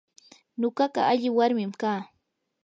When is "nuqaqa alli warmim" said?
0.59-1.73